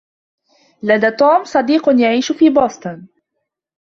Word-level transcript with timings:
لدى 0.83 1.11
توم 1.11 1.43
صديق 1.43 1.89
يعيش 1.99 2.31
في 2.31 2.49
بوسطن. 2.49 3.07